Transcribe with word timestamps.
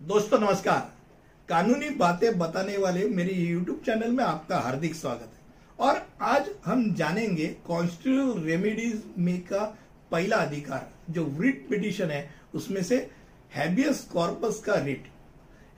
दोस्तों, 0.00 0.38
नमस्कार। 0.38 0.80
कानूनी 1.48 1.88
बातें 1.90 2.38
बताने 2.38 2.76
वाले 2.76 3.04
मेरे 3.08 3.32
यूट्यूब 3.32 3.80
चैनल 3.86 4.10
में 4.10 4.22
आपका 4.24 4.58
हार्दिक 4.58 4.94
स्वागत 4.94 5.30
है। 5.34 5.86
और 5.86 6.00
आज 6.20 6.50
हम 6.64 6.94
जानेंगे 6.94 7.46
कॉन्स्टिट्यूशनल 7.66 8.42
रेमेडीज 8.42 9.02
में 9.18 9.40
का 9.42 9.62
पहला 10.10 10.36
अधिकार, 10.36 10.90
जो 11.10 11.24
रिट 11.40 11.66
पिटिशन 11.70 12.10
है, 12.10 12.34
उसमें 12.54 12.82
से 12.82 12.96
हैबियस 13.54 14.00
कॉर्पस 14.12 14.60
का 14.66 14.74
रिट 14.74 15.08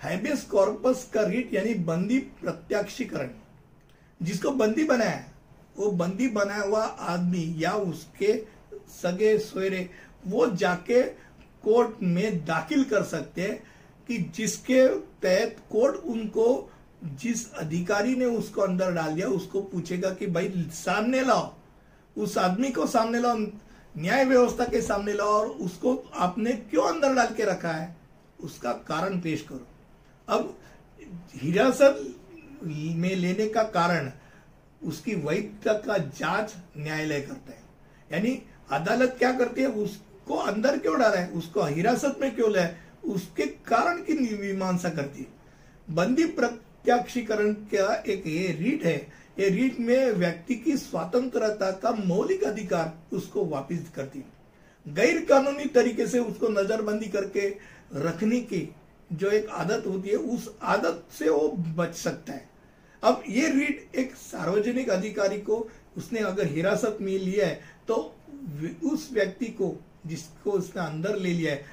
हैबियस 0.03 0.45
कॉर्पस 0.45 1.09
का 1.15 1.23
रिट 1.23 1.55
यानी 1.55 1.75
बंदी 1.85 2.19
प्रत्याक्षीकरण। 2.19 3.31
जिसको 4.23 4.51
बंदी 4.51 4.85
बनाया, 4.85 5.25
वो 5.77 5.91
बंदी 5.93 6.29
बनाया 6.29 6.63
हुआ 6.63 6.85
आदमी 6.85 7.55
या 7.59 7.73
उसके 7.73 8.35
सगे 8.93 9.39
सोरे 9.39 9.89
वो 10.27 10.47
जाके 10.47 11.03
कोर्ट 11.65 12.03
में 12.03 12.45
दाखिल 12.45 12.85
कर 12.85 13.03
सकते 13.05 13.43
हैं। 13.43 13.76
कि 14.09 14.19
जिसके 14.19 14.89
तहत 14.89 15.57
कोर्ट 15.71 15.97
उनको, 15.97 16.73
जिस 17.05 17.53
अधिकारी 17.53 18.17
ने 18.17 18.25
उसको 18.25 18.63
अंदर 18.63 18.93
डाल 18.93 19.15
दिया, 19.15 19.29
उसको 19.29 19.61
पूछेगा 19.61 20.11
कि 20.11 20.27
भाई 20.27 20.71
सामने 20.73 21.21
लाओ। 21.21 21.55
उस 22.17 22.39
आदमी 22.39 22.71
को 22.71 22.87
सामने 22.87 23.21
लाओ, 23.21 23.37
न्याय 23.99 24.25
व्यवस्था 24.25 24.65
के 24.65 24.83
सामने 24.83 25.13
लाओ 25.13 25.29
और 25.29 25.47
उसको 25.47 26.11
आपने 26.15 26.53
क्यों 26.53 26.95
अंदर 26.95 27.15
डाल 27.15 27.35
के 27.35 27.45
रखा 27.45 27.73
है? 27.73 27.97
उसका 28.41 28.73
कारण 28.73 29.21
पेश 29.21 29.43
करो। 29.43 29.67
अब 30.29 30.59
हिरासत 31.35 32.15
में 32.63 33.17
लेने 33.17 33.47
का 33.49 33.63
कारण, 33.63 34.13
उसकी 34.85 35.15
वैधता 35.15 35.73
का 35.73 35.99
जाँच 35.99 36.55
न्यायालय 36.77 37.21
करता 37.21 37.53
है। 37.53 37.63
यानी 38.13 38.43
अदालत 38.71 39.17
क्या 39.19 39.33
करती 39.33 39.61
है? 39.61 39.69
उसको 39.69 40.35
अंदर 40.35 40.79
क्यों 40.79 40.99
डाला 40.99 41.17
है? 41.17 41.29
उसको 41.29 41.63
हिरासत 41.63 42.19
में 42.21 42.35
क्यों 42.35 42.53
लाया 42.53 42.69
उसके 43.07 43.47
कारण 43.67 44.03
की 44.03 44.15
मीमांसा 44.37 44.89
करती 44.89 45.27
बंदी 45.89 46.25
प्रत्याक्षीकरण 46.37 47.53
का 47.75 47.95
एक 48.07 48.27
ये 48.27 48.47
रीट 48.61 48.85
है। 48.85 48.97
ये 49.39 49.49
रीट 49.49 49.79
में 49.81 50.13
व्यक्ति 50.13 50.55
की 50.55 50.77
स्वतंत्रता 50.77 51.71
का 51.73 51.91
मौलिक 51.99 52.45
अधिकार 52.45 53.17
उसको 53.17 53.45
वापिस 53.47 53.89
करती 53.97 54.25
गैर 54.87 55.25
कानूनी 55.25 55.65
तरीके 55.71 56.07
से 56.07 56.19
उसको 56.19 56.49
नजरबंदी 56.51 57.07
करके 57.07 57.49
रखने 57.97 58.41
की 58.43 58.69
जो 59.13 59.31
एक 59.31 59.49
आदत 59.49 59.87
होती 59.87 60.09
है, 60.09 60.17
उस 60.17 60.55
आदत 60.63 61.05
से 61.19 61.29
वो 61.31 61.49
बच 61.77 61.95
सकता 61.95 62.33
है। 62.33 62.49
अब 63.03 63.23
ये 63.29 63.49
रीट 63.51 63.97
एक 63.97 64.15
सार्वजनिक 64.17 64.91
अधिकारी 64.91 65.39
को 65.41 65.57
उसने 65.97 66.21
अगर 66.21 66.47
हिरासत 66.47 66.99
में 67.01 67.13
लिया 67.13 67.47
है 67.47 67.61
तो 67.89 67.95
उस 68.85 69.09
व्यक्ति 69.13 69.47
को 69.61 69.75
जिसको 70.07 70.51
उसने 70.51 70.83
अंदर 70.83 71.17
ले 71.17 71.31
लिया 71.31 71.53
है 71.53 71.65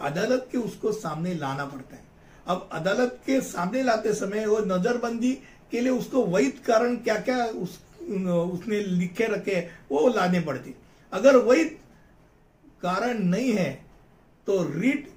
अदालत 0.00 0.48
के 0.52 0.58
उसको 0.58 0.92
सामने 0.92 1.34
लाना 1.34 1.64
पड़ता 1.66 1.96
है। 1.96 2.02
अब 2.46 2.68
अदालत 2.72 3.18
के 3.26 3.40
सामने 3.40 3.82
लाते 3.82 4.12
समय 4.14 4.46
वो 4.46 4.58
नजरबंदी 4.66 5.32
के 5.72 5.80
लिए 5.80 5.92
उसको 5.92 6.24
वैध 6.26 6.62
कारण 6.66 6.96
क्या 6.98 7.16
क्या 7.18 7.44
उस, 7.46 7.78
उसने 8.00 8.80
लिखे 8.80 9.26
रखे 9.26 9.60
वो 9.90 10.08
लाने 10.08 10.40
पड़ते 10.40 10.74
अगर 11.12 11.36
वैध 11.38 11.76
कारण 12.82 13.18
नहीं 13.20 13.52
है 13.52 13.70
तो 14.46 14.62
रीट 14.70 15.08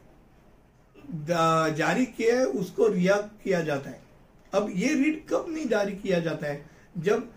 जारी 1.75 2.05
किया 2.07 2.35
है, 2.35 2.45
उसको 2.45 2.87
रिया 2.87 3.15
किया 3.43 3.61
जाता 3.61 3.89
है। 3.89 3.99
अब 4.53 4.69
ये 4.75 4.93
रीट 4.95 5.25
कब 5.29 5.45
नहीं 5.49 5.67
जारी 5.67 5.91
किया 5.93 6.19
जाता 6.19 6.47
है? 6.47 6.65
जब 6.97 7.29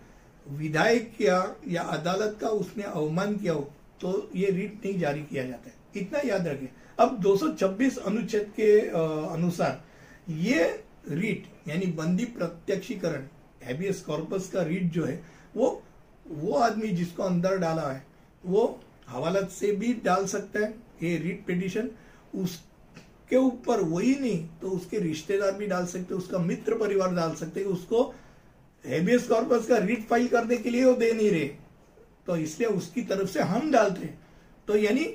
विधायक 0.47 1.11
किया 1.17 1.55
या 1.67 1.81
अदालत 1.81 2.37
का 2.41 2.47
उसने 2.49 2.83
अवमान 2.83 3.35
किया 3.37 3.53
हो 3.53 3.69
तो 4.01 4.29
ये 4.35 4.49
रीट 4.51 4.85
नहीं 4.85 4.99
जारी 4.99 5.21
किया 5.21 5.43
जाता 5.43 5.69
है। 5.69 5.75
इतना 5.95 6.19
याद 6.25 6.47
रखें। 6.47 6.67
अब 6.99 7.19
226 7.21 7.97
अनुच्छेद 7.99 8.51
के 8.55 8.79
अनुसार 9.33 9.83
ये 10.31 10.63
रीट 11.09 11.45
यानी 11.67 11.85
बंदी 11.93 12.25
प्रत्यक्षीकरण 12.33 13.27
हैबियस 13.63 14.01
कॉर्पस 14.01 14.49
का 14.53 14.61
रीट 14.63 14.91
जो 14.91 15.05
है, 15.05 15.21
वो 15.55 15.81
वो 16.25 16.53
आदमी 16.55 16.87
जिसको 16.89 17.23
अंदर 17.23 17.57
डाला 17.57 17.81
है, 17.83 18.05
वो 18.43 18.79
हवालत 19.07 19.49
से 19.49 19.71
भी 19.73 19.93
डाल 20.05 20.25
सकता 20.27 20.59
है, 20.59 20.73
ये 21.03 21.17
रीट 21.17 21.45
पिटिशन 21.47 21.89
उसके 22.35 23.37
ऊपर 23.37 23.81
वही 23.81 24.15
नहीं 24.15 24.45
तो 24.61 24.69
उसके 24.69 24.99
रिश्तेदार 24.99 25.51
भी 25.51 25.67
डाल 25.67 25.85
सकते 25.85 26.13
उसका 26.13 26.37
मित्र 26.39 26.77
परिवार 26.77 27.13
डाल 27.15 27.35
सकते 27.35 27.63
उसको 27.65 28.03
हेबियस 28.85 29.27
कॉर्पस 29.27 29.67
का 29.67 29.77
रीट 29.77 30.07
फ़ाइल 30.07 30.27
करने 30.27 30.57
के 30.57 30.69
लिए 30.69 30.83
वो 30.85 30.93
दे 30.93 31.11
नहीं 31.13 31.29
रहे। 31.31 31.49
तो 32.27 32.35
इसलिए 32.37 32.69
उसकी 32.69 33.01
तरफ़ 33.03 33.29
से 33.29 33.41
हम 33.43 33.71
डालते 33.71 34.05
हैं। 34.05 34.17
तो 34.67 34.77
यानी 34.77 35.05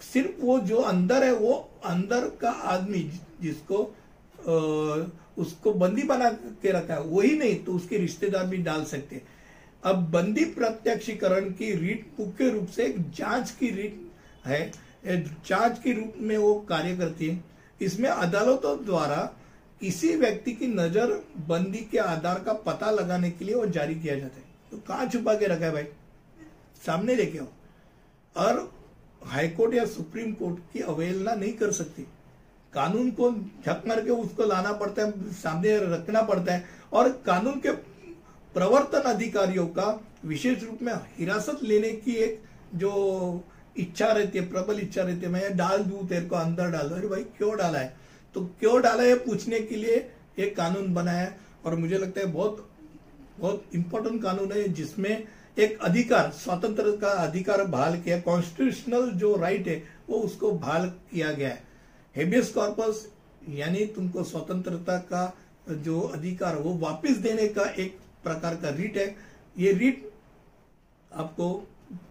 सिर्फ़ 0.00 0.40
वो 0.40 0.58
जो 0.62 0.76
अंदर 0.84 1.24
है 1.24 1.32
वो 1.34 1.54
अंदर 1.86 2.28
का 2.40 2.50
आदमी 2.50 3.10
जिसको 3.42 3.82
आ, 4.38 4.54
उसको 5.38 5.72
बंदी 5.74 6.02
बना 6.04 6.28
के 6.62 6.70
रखा 6.72 6.94
है 6.94 7.00
वही 7.02 7.36
नहीं 7.38 7.54
तो 7.64 7.72
उसके 7.72 7.98
रिश्तेदार 7.98 8.46
भी 8.46 8.56
डाल 8.64 8.84
सकते 8.84 9.20
अब 9.82 9.96
बंदी 10.10 10.44
प्रत्यक्षीकरण 10.54 11.50
की 11.52 11.72
रीट 11.76 12.06
मुख्य 12.20 12.48
रूप 12.50 12.68
से 12.68 12.84
एक 12.84 12.98
जाँच 13.10 13.50
की 13.50 13.70
रीट 13.70 14.00
है। 14.46 14.70
जाँच 15.06 15.78
के 15.78 15.92
रूप 15.92 16.14
में 16.18 16.36
वो 16.36 16.54
कार्य 16.68 16.96
करती 16.96 17.26
है। 17.26 17.42
इसमें 17.80 18.08
अदालतों 18.08 18.76
द्वारा 18.84 19.16
किसी 19.80 20.14
व्यक्ति 20.16 20.52
की 20.52 20.66
नज़र 20.66 21.12
बंदी 21.48 21.86
के 21.90 21.98
आधार 21.98 22.42
का 22.46 22.52
पता 22.64 22.90
लगाने 22.90 23.30
के 23.30 23.44
लिए 23.44 23.54
वो 23.54 23.66
जारी 23.68 23.94
किया 23.94 24.14
जाता 24.14 24.36
है। 24.36 24.44
तो 24.70 24.76
कहा 24.88 25.06
छुपा 25.06 25.34
के 25.34 25.46
रखा 25.46 25.66
है 25.66 25.72
भाई? 25.72 25.86
सामने 26.86 27.14
लेके 27.14 27.38
आओ 27.38 27.46
और 28.36 28.72
हाईकोर्ट 29.22 29.74
या 29.74 29.84
सुप्रीम 29.86 30.32
कोर्ट 30.32 30.58
की 30.72 30.80
अवहेलना 30.80 31.34
नहीं 31.34 31.52
कर 31.52 31.72
सकती। 31.72 32.02
कानून 32.72 33.10
को 33.10 33.30
झक 33.32 33.82
मार 33.86 34.04
के 34.04 34.10
उसको 34.10 34.44
लाना 34.44 34.72
पड़ता 34.72 35.02
है, 35.02 35.32
सामने 35.32 35.76
रखना 35.78 36.22
पड़ता 36.22 36.52
है। 36.52 36.64
और 36.92 37.08
कानून 37.26 37.60
के 37.60 37.72
प्रवर्तन 38.54 39.08
अधिकारियों 39.10 39.66
का 39.66 39.88
विशेष 40.24 40.62
रूप 40.62 40.82
में 40.82 40.92
हिरासत 41.18 41.62
लेने 41.62 41.90
की 41.92 42.12
एक 42.12 42.42
जो 42.74 43.44
इच्छा 43.76 44.06
रहती 44.12 44.38
है, 44.38 44.48
प्रबल 44.50 44.80
इच्छा 44.80 45.02
रहती 45.02 45.26
है, 45.26 45.28
मैं 45.28 45.56
डाल 45.56 45.78
दू, 45.78 46.06
तेरे 46.06 46.26
को 46.26 46.36
अंदर 46.36 46.70
डाल 46.70 46.90
अरे 46.90 47.08
भाई, 47.08 47.22
क्यों 47.22 47.56
डाला 47.56 47.78
है? 47.78 47.96
तो 48.34 48.44
क्यों 48.60 48.80
डाला 48.82 49.02
है 49.02 49.14
पूछने 49.14 49.60
के 49.60 49.76
लिए 49.76 50.10
एक 50.38 50.56
कानून 50.56 50.94
बनाया 50.94 51.32
और 51.64 51.74
मुझे 51.76 51.98
लगता 51.98 52.20
है 52.20 52.26
बहुत 52.26 52.64
बहुत 53.38 53.64
इंपॉर्टेंट 53.74 54.22
कानून 54.22 54.52
है 54.52 54.68
जिसमें 54.68 55.26
एक 55.58 55.78
अधिकार, 55.80 56.30
स्वतंत्र 56.30 56.96
का 56.96 57.08
अधिकार 57.22 57.62
बहाल 57.64 58.00
किया 58.00 58.18
कॉन्स्टिट्यूशनल 58.20 59.10
जो 59.12 59.34
राइट 59.36 59.68
है, 59.68 59.82
वो 60.08 60.18
उसको 60.18 60.50
बहाल 60.52 60.88
किया 61.10 61.32
गया 61.32 61.48
है। 61.48 61.62
हेबियस 62.16 62.52
कॉर्पस 62.52 63.06
यानी 63.48 63.84
तुमको 63.86 64.22
स्वतंत्रता 64.24 64.96
का 65.12 65.32
जो 65.70 66.00
अधिकार 66.00 66.56
वो 66.56 66.74
वापस 66.78 67.16
देने 67.18 67.46
का 67.48 67.62
एक 67.62 67.98
प्रकार 68.24 68.56
का 68.56 68.70
रीट 68.70 68.96
है। 68.96 69.14
ये 69.56 69.72
रीट 69.72 70.10
आपको 71.12 71.50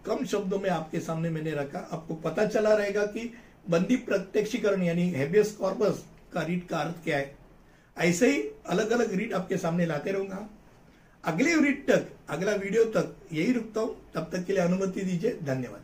कम 0.06 0.24
शब्दों 0.24 0.58
में 0.58 0.68
आपके 0.70 1.00
सामने 1.00 1.30
मैंने 1.30 1.50
रखा। 1.50 1.78
आपको 1.92 2.14
पता 2.14 2.46
चला 2.46 2.74
रहेगा 2.74 3.04
कि 3.06 3.32
बंदी 3.70 3.96
प्रत्यक्षीकरण, 3.96 4.82
यानी 4.82 5.10
हेबियस 5.10 5.52
कॉर्पस 5.56 6.04
का 6.32 6.42
रीट 6.42 6.68
का 6.68 6.78
अर्थ 6.78 7.02
क्या 7.04 7.18
है। 7.18 7.36
ऐसे 7.96 8.30
ही 8.30 8.42
अलग 8.66 8.90
अलग 8.90 9.14
रीट 9.14 9.32
आपके 9.32 9.56
सामने 9.56 9.86
लाते 9.86 10.12
रहूँगा। 10.12 10.48
अगले 11.28 11.52
यूनिट 11.52 11.90
तक, 11.90 12.08
अगला 12.28 12.52
वीडियो 12.52 12.84
तक 12.84 13.16
यही 13.32 13.52
रुकता 13.52 13.80
हूँ। 13.80 13.96
तब 14.14 14.30
तक 14.32 14.44
के 14.44 14.52
लिए 14.52 14.62
अनुमति 14.62 15.00
दीजिए। 15.00 15.38
धन्यवाद। 15.44 15.82